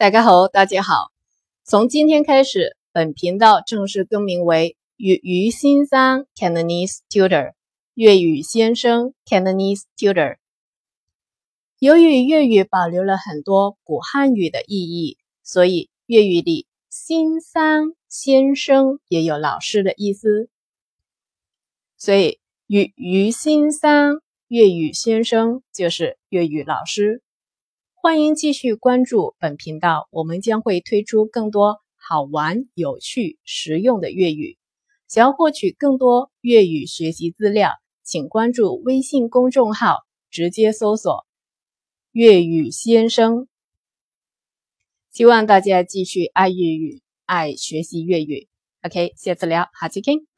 [0.00, 1.12] 大家好，大家好。
[1.62, 7.52] 从今天开始，本频道正式更名为“粤语先生 Cantonese Tutor”，
[7.92, 10.38] 粤语先生 Cantonese Tutor。
[11.78, 20.48] 由于粤语保留了很多古汉语的意义，所以粤语里“先生”先生也有老师的意思。
[21.98, 27.22] 所以“粤语先生”粤语先生就是粤语老师。
[28.02, 34.56] 欢迎继续关注本频道，我们将会推出更多好玩、有趣、实用的粤语。
[35.06, 37.72] 想要获取更多粤语学习资料，
[38.02, 39.98] 请关注微信公众号，
[40.30, 41.26] 直接搜索
[42.12, 43.48] “粤语先生”。
[45.12, 48.48] 希望大家继续爱粤语，爱学习粤语。
[48.80, 50.29] OK，下次聊，下期见。